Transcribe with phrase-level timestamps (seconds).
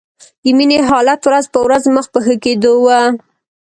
[0.43, 2.87] د مينې حالت ورځ په ورځ مخ په ښه کېدو و